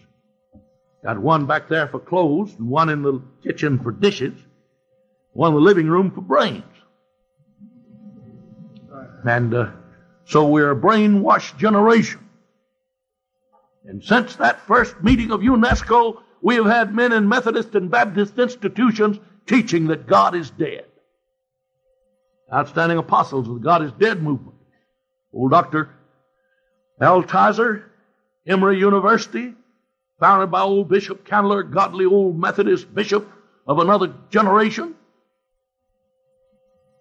[1.04, 4.34] Got one back there for clothes, and one in the kitchen for dishes,
[5.34, 6.64] one in the living room for brains.
[9.26, 9.72] And uh,
[10.26, 12.28] so we're a brainwashed generation.
[13.86, 18.38] And since that first meeting of UNESCO, we have had men in Methodist and Baptist
[18.38, 20.86] institutions teaching that God is dead.
[22.54, 24.56] Outstanding apostles of the God is dead movement.
[25.34, 25.90] Old Dr.
[27.02, 27.84] Altizer,
[28.46, 29.54] Emory University,
[30.20, 33.30] founded by old Bishop Candler, godly old Methodist bishop
[33.68, 34.96] of another generation,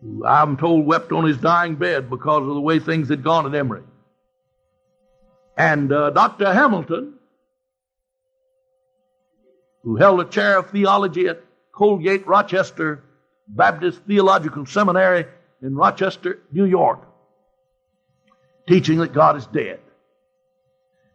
[0.01, 3.47] who I'm told wept on his dying bed because of the way things had gone
[3.47, 3.83] at Emory.
[5.57, 6.53] And uh, Dr.
[6.53, 7.15] Hamilton,
[9.83, 13.03] who held a chair of theology at Colgate Rochester
[13.49, 15.27] Baptist Theological Seminary
[15.63, 17.01] in Rochester, New York,
[18.69, 19.81] teaching that God is dead.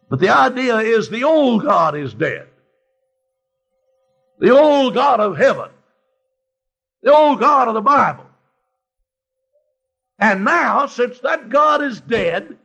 [0.08, 2.48] But the idea is the old God is dead.
[4.38, 5.70] The old God of heaven.
[7.02, 8.26] The old God of the Bible.
[10.18, 12.56] And now, since that God is dead,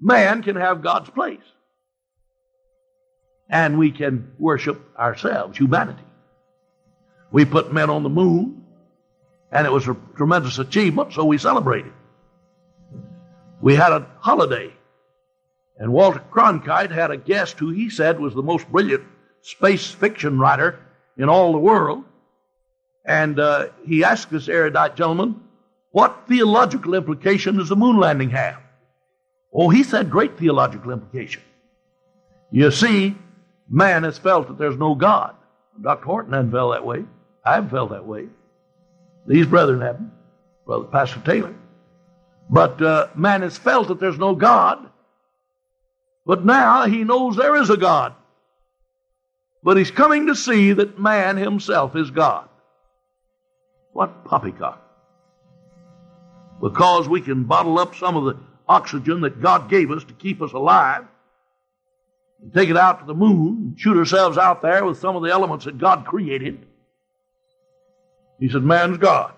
[0.00, 1.40] man can have God's place
[3.48, 6.02] and we can worship ourselves, humanity.
[7.30, 8.64] We put men on the moon,
[9.52, 11.92] and it was a tremendous achievement, so we celebrated.
[13.60, 14.72] We had a holiday,
[15.78, 19.04] and Walter Cronkite had a guest who he said was the most brilliant
[19.42, 20.80] space fiction writer
[21.16, 22.04] in all the world.
[23.04, 25.40] And uh, he asked this erudite gentleman,
[25.90, 28.60] What theological implication does the moon landing have?
[29.52, 31.42] Oh, he said great theological implication.
[32.50, 33.16] You see,
[33.68, 35.34] man has felt that there's no God.
[35.80, 36.04] Dr.
[36.04, 37.04] Horton hasn't felt that way.
[37.44, 38.28] I haven't felt that way.
[39.26, 40.10] These brethren haven't.
[40.64, 41.54] Brother Pastor Taylor.
[42.50, 44.90] But uh, man has felt that there's no God.
[46.26, 48.14] But now he knows there is a God.
[49.62, 52.48] But he's coming to see that man himself is God.
[53.92, 54.82] What poppycock.
[56.60, 60.42] Because we can bottle up some of the oxygen that God gave us to keep
[60.42, 61.04] us alive
[62.42, 65.22] and take it out to the moon and shoot ourselves out there with some of
[65.22, 66.66] the elements that God created.
[68.40, 69.32] He said, Man's God.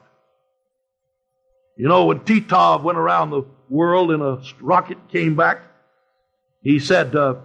[1.76, 5.62] You know, when Titov went around the world in a rocket, came back,
[6.68, 7.36] he said, uh,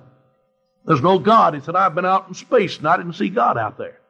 [0.83, 1.53] There's no God.
[1.53, 4.01] He said, I've been out in space and I didn't see God out there.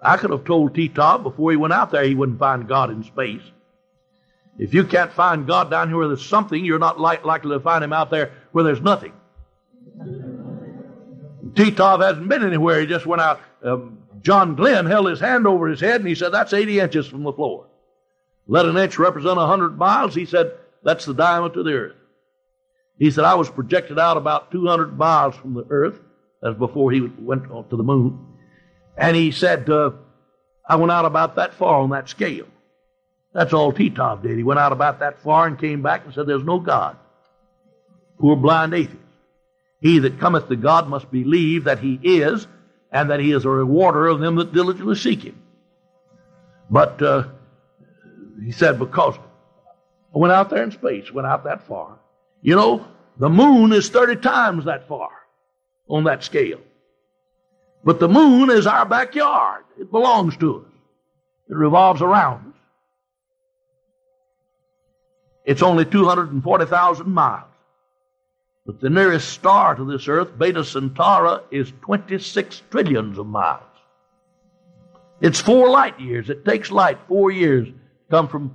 [0.00, 3.02] I could have told Titov before he went out there he wouldn't find God in
[3.02, 3.42] space.
[4.58, 7.82] If you can't find God down here where there's something, you're not likely to find
[7.82, 9.12] him out there where there's nothing.
[11.54, 12.80] Titov hasn't been anywhere.
[12.80, 13.40] He just went out.
[13.64, 17.08] Um, John Glenn held his hand over his head and he said, That's 80 inches
[17.08, 17.66] from the floor.
[18.46, 20.14] Let an inch represent 100 miles.
[20.14, 20.52] He said,
[20.84, 21.96] That's the diameter of the earth.
[23.00, 25.98] He said, I was projected out about 200 miles from the earth.
[26.42, 28.26] That's before he went to the moon.
[28.94, 29.92] And he said, uh,
[30.68, 32.46] I went out about that far on that scale.
[33.32, 34.36] That's all Titov did.
[34.36, 36.98] He went out about that far and came back and said, There's no God.
[38.18, 38.98] Poor blind atheist.
[39.80, 42.46] He that cometh to God must believe that he is,
[42.92, 45.40] and that he is a rewarder of them that diligently seek him.
[46.68, 47.28] But uh,
[48.44, 49.16] he said, because
[50.14, 51.98] I went out there in space, went out that far.
[52.42, 52.86] You know,
[53.18, 55.10] the moon is 30 times that far
[55.88, 56.60] on that scale.
[57.84, 59.64] But the moon is our backyard.
[59.78, 60.72] It belongs to us.
[61.48, 62.58] It revolves around us.
[65.44, 67.44] It's only 240,000 miles.
[68.66, 73.62] But the nearest star to this earth, Beta Centauri, is 26 trillions of miles.
[75.20, 76.30] It's four light years.
[76.30, 77.74] It takes light four years to
[78.10, 78.54] come from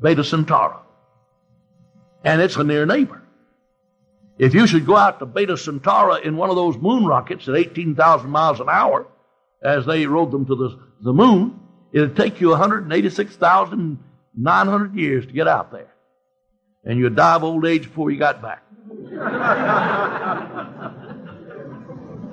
[0.00, 0.76] Beta Centauri.
[2.24, 3.22] And it's a near neighbor.
[4.38, 7.56] If you should go out to Beta Centauri in one of those moon rockets at
[7.56, 9.08] 18,000 miles an hour,
[9.62, 11.58] as they rode them to the, the moon,
[11.92, 15.92] it'd take you 186,900 years to get out there.
[16.84, 18.62] And you'd die of old age before you got back.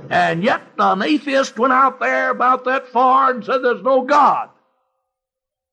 [0.09, 4.49] and yet an atheist went out there about that far and said there's no God.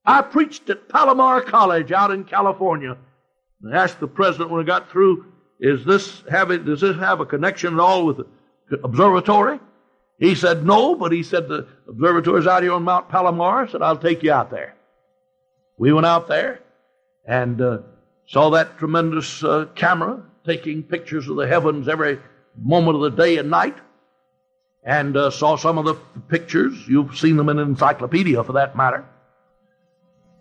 [0.05, 2.97] I preached at Palomar College out in California.
[3.71, 5.27] I asked the president when I got through,
[5.61, 8.19] is this have a, does this have a connection at all with
[8.69, 9.61] the observatory?
[10.19, 13.65] He said no, but he said the observatory's out here on Mount Palomar.
[13.65, 14.75] I said I'll take you out there.
[15.79, 16.61] We went out there
[17.27, 17.79] and uh,
[18.27, 22.19] saw that tremendous uh, camera taking pictures of the heavens every
[22.61, 23.77] moment of the day and night,
[24.85, 25.95] and uh, saw some of the
[26.29, 26.87] pictures.
[26.89, 29.05] You've seen them in an encyclopedia, for that matter.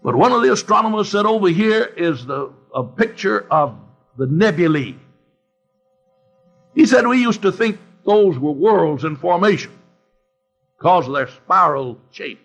[0.03, 3.77] But one of the astronomers said over here is the, a picture of
[4.17, 4.95] the nebulae.
[6.73, 9.71] He said we used to think those were worlds in formation
[10.77, 12.39] because of their spiral shape.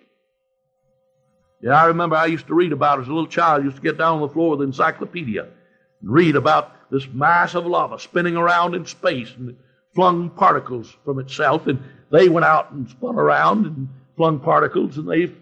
[1.63, 3.63] Yeah, I remember I used to read about it as a little child.
[3.63, 7.07] I used to get down on the floor with the encyclopedia and read about this
[7.09, 9.57] mass of lava spinning around in space and
[9.95, 11.67] flung particles from itself.
[11.67, 15.33] And they went out and spun around and flung particles, and they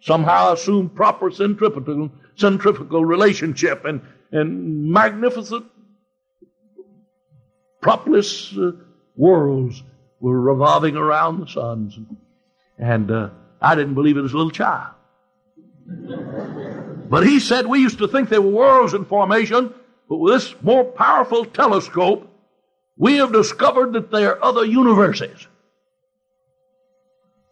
[0.00, 5.66] somehow assumed proper centrifugal, centrifugal relationship and, and magnificent
[7.80, 8.72] propolis uh,
[9.16, 9.82] worlds
[10.20, 11.98] were revolving around the suns.
[12.78, 14.94] And uh, I didn't believe it as a little child.
[17.08, 19.74] But he said we used to think there were worlds in formation,
[20.08, 22.28] but with this more powerful telescope,
[22.96, 25.46] we have discovered that there are other universes.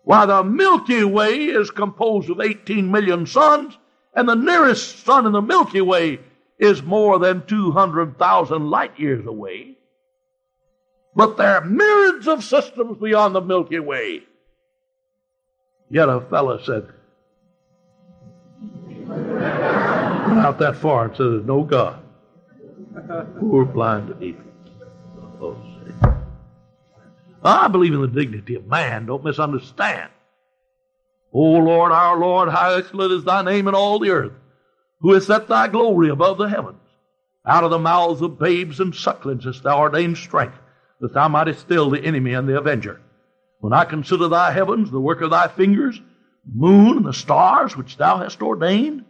[0.04, 3.76] While the Milky Way is composed of 18 million suns,
[4.14, 6.20] and the nearest sun in the Milky Way
[6.58, 9.76] is more than 200,000 light years away.
[11.14, 14.22] But there are myriads of systems beyond the Milky Way.
[15.90, 16.88] Yet a fellow said,
[19.10, 22.00] out that far and said, There's no God.
[23.40, 24.44] Poor blind people.
[25.42, 25.56] Oh,
[27.42, 29.06] I believe in the dignity of man.
[29.06, 30.10] Don't misunderstand.
[31.32, 34.32] O Lord, our Lord, how excellent is thy name in all the earth,
[35.00, 36.80] who has set thy glory above the heavens.
[37.46, 40.58] Out of the mouths of babes and sucklings hast thou ordained strength,
[41.00, 43.00] that thou mightest still the enemy and the avenger.
[43.60, 46.00] When I consider thy heavens, the work of thy fingers,
[46.50, 49.04] moon and the stars which thou hast ordained,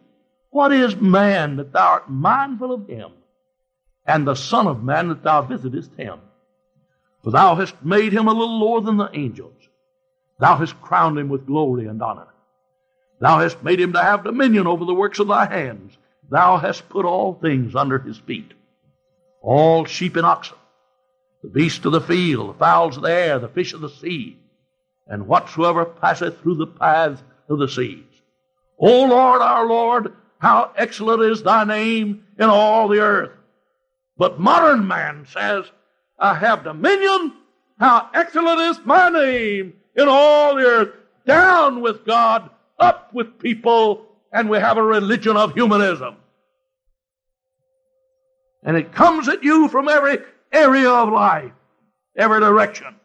[0.50, 3.12] what is man that thou art mindful of him?
[4.10, 6.18] and the Son of Man that thou visitest him.
[7.22, 9.59] For thou hast made him a little lower than the angels.
[10.40, 12.28] Thou hast crowned him with glory and honor.
[13.20, 15.98] Thou hast made him to have dominion over the works of thy hands.
[16.30, 18.54] Thou hast put all things under his feet.
[19.42, 20.56] All sheep and oxen,
[21.42, 24.38] the beasts of the field, the fowls of the air, the fish of the sea,
[25.06, 28.04] and whatsoever passeth through the paths of the seas.
[28.78, 33.32] O Lord, our Lord, how excellent is thy name in all the earth.
[34.16, 35.66] But modern man says,
[36.18, 37.34] I have dominion.
[37.78, 40.94] How excellent is my name in all the earth.
[41.26, 46.16] Down with God, up with people, and we have a religion of humanism.
[48.62, 50.18] And it comes at you from every
[50.52, 51.52] area of life,
[52.16, 52.96] every direction.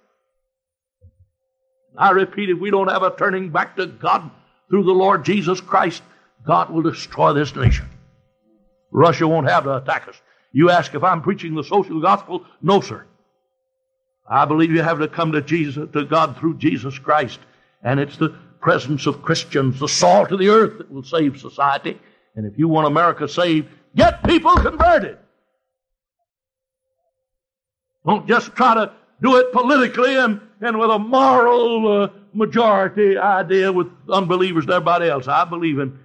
[1.97, 4.29] I repeat, if we don't have a turning back to God
[4.69, 6.03] through the Lord Jesus Christ,
[6.45, 7.87] God will destroy this nation.
[8.91, 10.15] Russia won't have to attack us.
[10.51, 12.45] You ask if I'm preaching the social gospel?
[12.61, 13.05] No, sir.
[14.27, 17.39] I believe you have to come to Jesus, to God through Jesus Christ.
[17.83, 21.99] And it's the presence of Christians, the salt of the earth that will save society.
[22.35, 25.17] And if you want America saved, get people converted.
[28.05, 33.71] Don't just try to do it politically and, and with a moral uh, majority idea
[33.71, 35.27] with unbelievers and everybody else.
[35.27, 35.97] I believe in,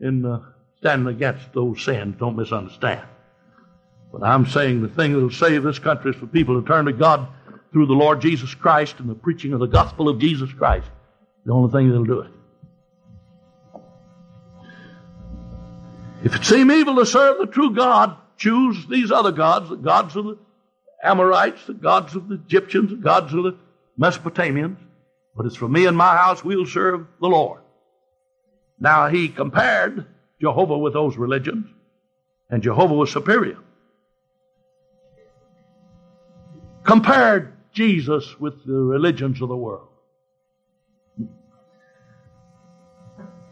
[0.00, 0.40] in uh,
[0.78, 2.16] standing against those sins.
[2.18, 3.06] Don't misunderstand.
[4.12, 6.86] But I'm saying the thing that will save this country is for people to turn
[6.86, 7.28] to God
[7.76, 10.88] through the Lord Jesus Christ and the preaching of the gospel of Jesus Christ.
[11.44, 12.30] The only thing that'll do it.
[16.24, 20.16] If it seem evil to serve the true God, choose these other gods, the gods
[20.16, 20.38] of the
[21.04, 23.58] Amorites, the gods of the Egyptians, the gods of the
[24.00, 24.78] Mesopotamians.
[25.36, 27.60] But it's for me and my house, we'll serve the Lord.
[28.80, 30.06] Now, he compared
[30.40, 31.66] Jehovah with those religions,
[32.48, 33.58] and Jehovah was superior.
[36.82, 39.88] Compared Jesus with the religions of the world.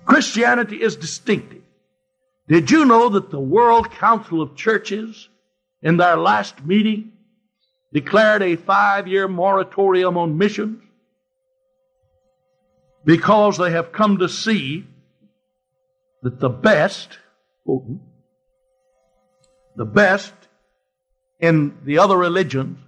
[0.06, 1.62] Christianity is distinctive.
[2.48, 5.28] Did you know that the World Council of Churches,
[5.82, 7.12] in their last meeting,
[7.92, 10.82] declared a five year moratorium on missions?
[13.04, 14.86] Because they have come to see
[16.22, 17.18] that the best,
[19.76, 20.32] the best
[21.40, 22.78] in the other religions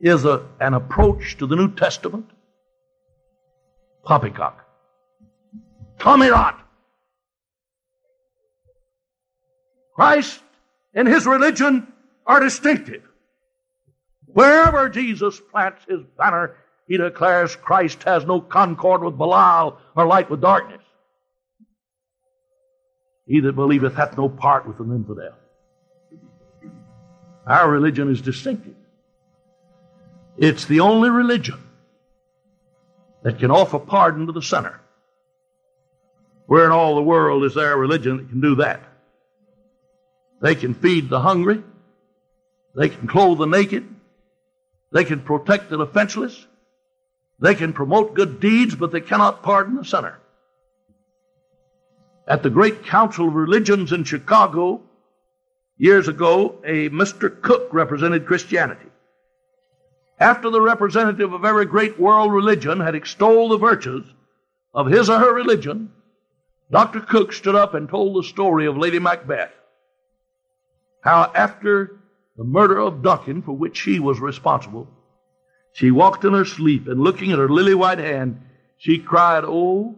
[0.00, 2.30] is a, an approach to the New Testament.
[4.04, 4.64] Poppycock.
[5.98, 6.62] Tommy Rot.
[9.94, 10.40] Christ
[10.94, 11.90] and his religion
[12.26, 13.02] are distinctive.
[14.26, 20.30] Wherever Jesus plants his banner, he declares Christ has no concord with Belial or light
[20.30, 20.82] with darkness.
[23.26, 25.34] He that believeth hath no part with an infidel.
[27.46, 28.75] Our religion is distinctive.
[30.38, 31.62] It's the only religion
[33.22, 34.80] that can offer pardon to the sinner.
[36.46, 38.82] Where in all the world is there a religion that can do that?
[40.40, 41.62] They can feed the hungry.
[42.76, 43.88] They can clothe the naked.
[44.92, 46.46] They can protect the defenseless.
[47.40, 50.18] They can promote good deeds, but they cannot pardon the sinner.
[52.28, 54.82] At the great Council of Religions in Chicago
[55.78, 57.40] years ago, a Mr.
[57.40, 58.86] Cook represented Christianity.
[60.18, 64.04] After the representative of every great world religion had extolled the virtues
[64.72, 65.90] of his or her religion,
[66.70, 67.00] Dr.
[67.00, 69.52] Cook stood up and told the story of Lady Macbeth.
[71.02, 72.00] How after
[72.36, 74.88] the murder of Duncan, for which she was responsible,
[75.72, 78.40] she walked in her sleep and looking at her lily white hand,
[78.78, 79.96] she cried, Oh,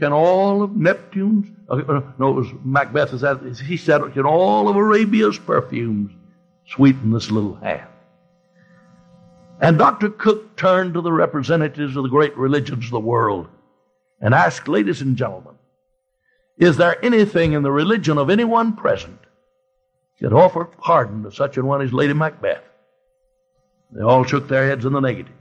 [0.00, 3.10] can all of Neptune's, uh, uh no, it was Macbeth,
[3.60, 6.10] he said, can all of Arabia's perfumes
[6.66, 7.88] sweeten this little hand?
[9.60, 10.10] And Dr.
[10.10, 13.48] Cook turned to the representatives of the great religions of the world
[14.20, 15.54] and asked, ladies and gentlemen,
[16.56, 19.18] is there anything in the religion of anyone present
[20.20, 22.62] that offer pardon to such an one as Lady Macbeth?
[23.92, 25.32] They all shook their heads in the negative.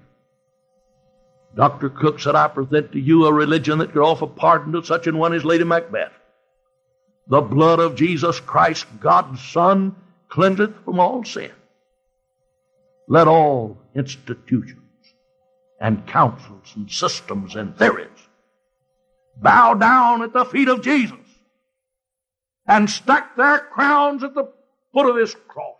[1.56, 1.90] Dr.
[1.90, 5.18] Cook said, I present to you a religion that could offer pardon to such an
[5.18, 6.12] one as Lady Macbeth.
[7.28, 9.96] The blood of Jesus Christ, God's Son,
[10.30, 11.52] cleanseth from all sin.
[13.08, 14.82] Let all institutions
[15.80, 18.08] and councils and systems and theories
[19.38, 21.18] bow down at the feet of Jesus
[22.68, 24.52] and stack their crowns at the
[24.94, 25.80] foot of his cross,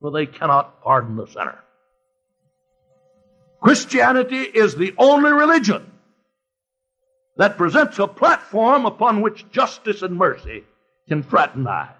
[0.00, 1.58] for they cannot pardon the sinner.
[3.60, 5.92] Christianity is the only religion
[7.36, 10.64] that presents a platform upon which justice and mercy
[11.08, 11.90] can fraternize.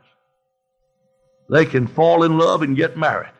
[1.48, 3.35] They can fall in love and get married.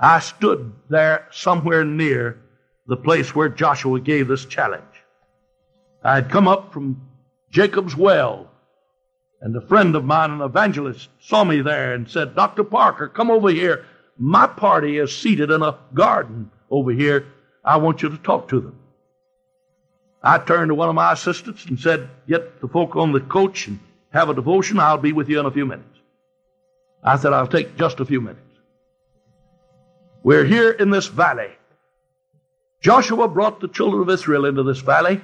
[0.00, 2.38] I stood there somewhere near
[2.86, 4.84] the place where Joshua gave this challenge.
[6.02, 7.00] I had come up from
[7.50, 8.50] Jacob's Well,
[9.40, 12.64] and a friend of mine, an evangelist, saw me there and said, Dr.
[12.64, 13.84] Parker, come over here.
[14.16, 17.26] My party is seated in a garden over here.
[17.64, 18.78] I want you to talk to them.
[20.22, 23.68] I turned to one of my assistants and said, Get the folk on the coach
[23.68, 23.78] and
[24.10, 24.80] have a devotion.
[24.80, 25.98] I'll be with you in a few minutes.
[27.02, 28.47] I said, I'll take just a few minutes.
[30.22, 31.50] We're here in this valley.
[32.80, 35.20] Joshua brought the children of Israel into this valley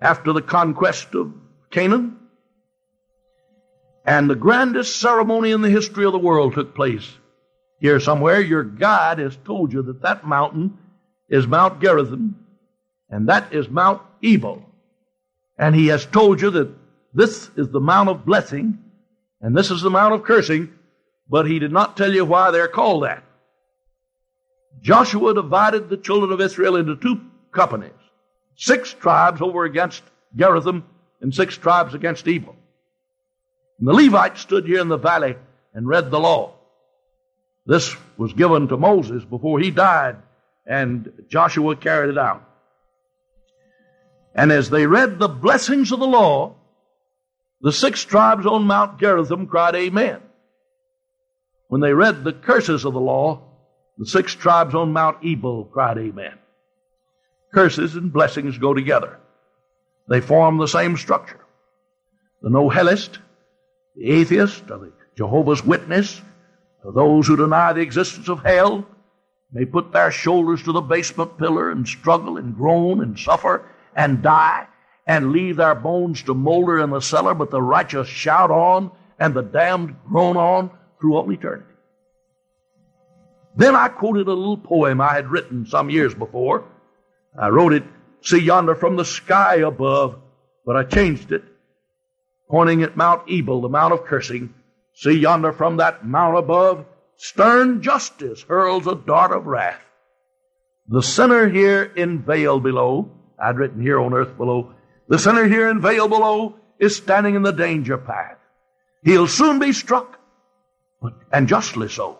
[0.00, 1.32] after the conquest of
[1.70, 2.18] Canaan.
[4.04, 7.08] And the grandest ceremony in the history of the world took place
[7.78, 8.40] here somewhere.
[8.40, 10.78] Your guide has told you that that mountain
[11.28, 12.36] is Mount Gerizim,
[13.08, 14.62] and that is Mount Ebal.
[15.58, 16.74] And he has told you that
[17.14, 18.78] this is the Mount of blessing,
[19.40, 20.72] and this is the Mount of cursing,
[21.28, 23.22] but he did not tell you why they're called that.
[24.80, 27.20] Joshua divided the children of Israel into two
[27.52, 27.90] companies.
[28.56, 30.02] Six tribes over against
[30.36, 30.84] Gerizim
[31.20, 32.56] and six tribes against Ebal.
[33.78, 35.36] And the Levites stood here in the valley
[35.74, 36.54] and read the law.
[37.66, 40.16] This was given to Moses before he died,
[40.66, 42.48] and Joshua carried it out.
[44.34, 46.56] And as they read the blessings of the law,
[47.60, 50.20] the six tribes on Mount Gerizim cried, Amen.
[51.72, 53.40] When they read the curses of the law,
[53.96, 56.34] the six tribes on Mount Ebal cried, Amen.
[57.54, 59.18] Curses and blessings go together.
[60.06, 61.40] They form the same structure.
[62.42, 63.20] The no-helist,
[63.96, 66.20] the atheist, or the Jehovah's Witness,
[66.84, 68.86] or those who deny the existence of hell,
[69.50, 73.66] may put their shoulders to the basement pillar and struggle and groan and suffer
[73.96, 74.66] and die
[75.06, 79.32] and leave their bones to molder in the cellar, but the righteous shout on and
[79.32, 80.70] the damned groan on
[81.02, 81.66] through all eternity.
[83.56, 86.64] Then I quoted a little poem I had written some years before.
[87.38, 87.82] I wrote it,
[88.22, 90.16] See yonder from the sky above,
[90.64, 91.42] but I changed it,
[92.48, 94.54] pointing at Mount Ebal, the Mount of Cursing.
[94.94, 96.86] See yonder from that mount above,
[97.16, 99.80] stern justice hurls a dart of wrath.
[100.86, 103.10] The sinner here in vale below,
[103.42, 104.72] I'd written here on earth below,
[105.08, 108.38] the sinner here in vale below is standing in the danger path.
[109.02, 110.20] He'll soon be struck,
[111.02, 112.18] but, and justly so.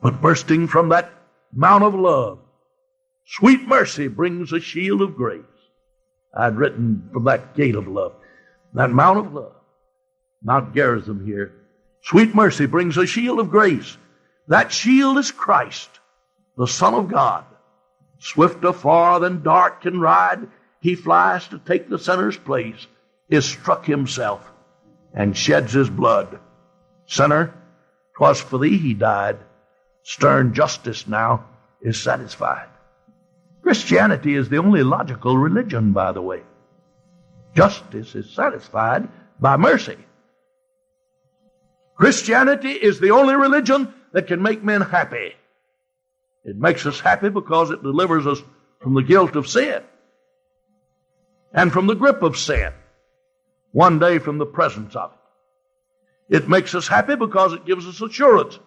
[0.00, 1.12] But bursting from that
[1.52, 2.38] mount of love,
[3.26, 5.42] sweet mercy brings a shield of grace.
[6.32, 8.14] I'd written from that gate of love,
[8.74, 9.54] that mount of love,
[10.42, 11.52] Mount Gerizim here.
[12.02, 13.96] Sweet mercy brings a shield of grace.
[14.46, 15.90] That shield is Christ,
[16.56, 17.44] the Son of God.
[18.20, 20.48] Swifter far than dart can ride,
[20.80, 22.86] he flies to take the sinner's place,
[23.28, 24.48] is struck himself,
[25.12, 26.38] and sheds his blood.
[27.08, 27.54] Sinner,
[28.14, 29.38] 'twas for thee he died.
[30.02, 31.46] Stern justice now
[31.80, 32.68] is satisfied.
[33.62, 36.42] Christianity is the only logical religion, by the way.
[37.54, 39.08] Justice is satisfied
[39.40, 39.96] by mercy.
[41.96, 45.34] Christianity is the only religion that can make men happy.
[46.44, 48.40] It makes us happy because it delivers us
[48.80, 49.82] from the guilt of sin
[51.52, 52.72] and from the grip of sin,
[53.72, 55.17] one day from the presence of it.
[56.28, 58.58] It makes us happy because it gives us assurance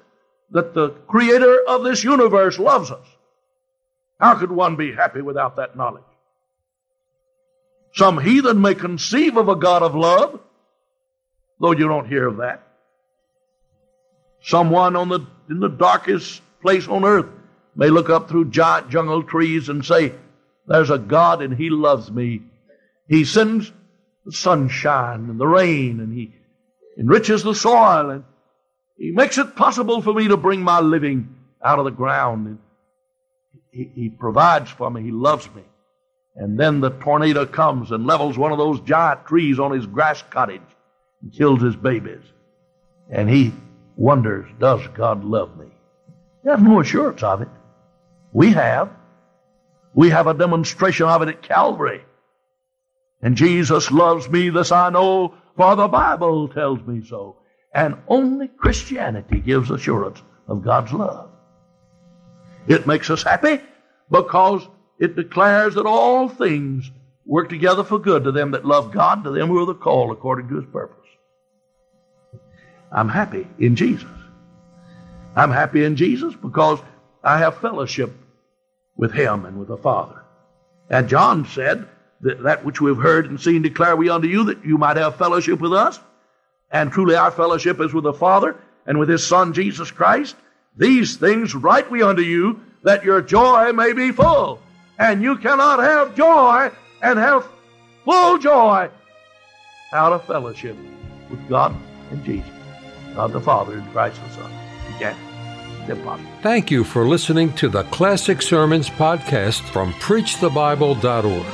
[0.51, 3.05] that the creator of this universe loves us.
[4.19, 6.03] How could one be happy without that knowledge?
[7.93, 10.39] Some heathen may conceive of a God of love,
[11.59, 12.67] though you don't hear of that.
[14.43, 17.27] Someone on the, in the darkest place on earth
[17.75, 20.13] may look up through giant jungle trees and say,
[20.67, 22.41] There's a God and He loves me.
[23.07, 23.71] He sends
[24.25, 26.33] the sunshine and the rain and He
[26.97, 28.23] enriches the soil and
[28.97, 32.47] He makes it possible for me to bring my living out of the ground.
[32.47, 32.57] And
[33.71, 35.01] he, he provides for me.
[35.01, 35.63] He loves me.
[36.35, 40.23] And then the tornado comes and levels one of those giant trees on his grass
[40.29, 40.61] cottage
[41.21, 42.23] and kills his babies.
[43.09, 43.53] And he
[43.95, 45.67] wonders, does God love me?
[46.43, 47.49] He has no assurance of it.
[48.31, 48.89] We have.
[49.93, 52.01] We have a demonstration of it at Calvary.
[53.21, 57.37] And Jesus loves me, this I know, for the Bible tells me so.
[57.73, 61.29] And only Christianity gives assurance of God's love.
[62.67, 63.61] It makes us happy
[64.09, 64.67] because
[64.99, 66.91] it declares that all things
[67.25, 70.11] work together for good to them that love God, to them who are the called
[70.11, 70.97] according to his purpose.
[72.91, 74.09] I'm happy in Jesus.
[75.35, 76.79] I'm happy in Jesus because
[77.23, 78.11] I have fellowship
[78.97, 80.21] with him and with the Father.
[80.89, 81.87] And John said
[82.21, 85.59] that, which we've heard and seen declare we unto you that you might have fellowship
[85.59, 85.99] with us.
[86.71, 88.55] And truly our fellowship is with the Father
[88.85, 90.35] and with his Son Jesus Christ.
[90.77, 94.61] These things write we unto you that your joy may be full.
[94.97, 97.47] And you cannot have joy and have
[98.05, 98.89] full joy
[99.93, 100.77] out of fellowship
[101.29, 101.75] with God
[102.11, 102.49] and Jesus.
[103.15, 104.51] God the Father and Christ the Son.
[104.99, 105.17] Can't.
[106.41, 111.45] Thank you for listening to the Classic Sermons podcast from PreachTheBible.org,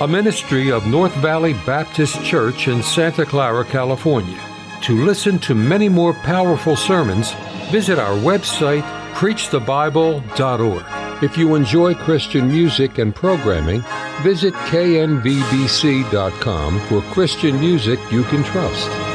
[0.00, 4.38] a ministry of North Valley Baptist Church in Santa Clara, California.
[4.82, 7.32] To listen to many more powerful sermons,
[7.70, 8.82] visit our website,
[9.14, 10.84] PreachTheBible.org.
[11.24, 13.82] If you enjoy Christian music and programming,
[14.22, 15.30] visit knvbc.com
[16.80, 19.05] for Christian music you can trust.